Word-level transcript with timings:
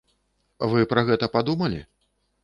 Вы 0.71 0.79
пра 0.93 1.03
гэта 1.09 1.29
падумалі? 1.35 1.83